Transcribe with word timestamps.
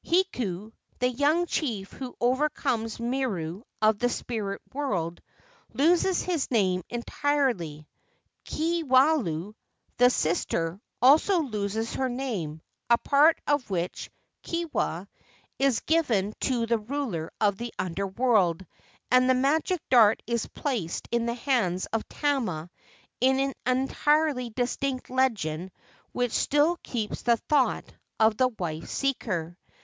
Hiku, 0.03 0.71
the 0.97 1.09
young 1.09 1.45
chief 1.45 1.91
who 1.91 2.15
overcomes 2.19 2.99
Miru 2.99 3.61
of 3.83 3.99
the 3.99 4.09
spirit 4.09 4.59
world, 4.73 5.21
loses 5.73 6.23
his 6.23 6.49
name 6.49 6.81
entirely. 6.89 7.87
Kewalu, 8.43 9.53
the 9.97 10.09
sister, 10.09 10.81
also 11.03 11.41
loses 11.41 11.93
her 11.93 12.09
name, 12.09 12.63
a 12.89 12.97
part 12.97 13.39
of 13.45 13.69
which, 13.69 14.09
Kewa, 14.43 15.07
is 15.59 15.81
given 15.81 16.33
to 16.39 16.65
the 16.65 16.79
ruler 16.79 17.29
of 17.39 17.57
the 17.57 17.71
Under 17.77 18.07
world, 18.07 18.65
and 19.11 19.29
the 19.29 19.35
magic 19.35 19.83
dart 19.91 20.23
is 20.25 20.47
placed 20.47 21.07
in 21.11 21.27
the 21.27 21.35
hands 21.35 21.85
of 21.93 22.07
Tama 22.09 22.71
in 23.19 23.39
an 23.39 23.53
entirely 23.67 24.49
distinct 24.49 25.11
legend 25.11 25.69
which 26.11 26.31
still 26.31 26.79
keeps 26.81 27.21
the 27.21 27.37
thought 27.37 27.85
of 28.19 28.35
the 28.37 28.47
wife 28.47 28.89
seeker. 28.89 29.55